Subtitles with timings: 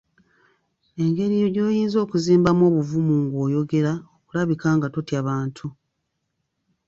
[1.03, 5.67] Engeri gy’oyinza okuzimbamu obuvumu ng’oyogera okulabika nga totya bantu.